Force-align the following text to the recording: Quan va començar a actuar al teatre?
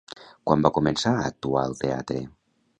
Quan 0.51 0.63
va 0.67 0.71
començar 0.77 1.13
a 1.19 1.29
actuar 1.33 1.69
al 1.69 1.79
teatre? 1.85 2.27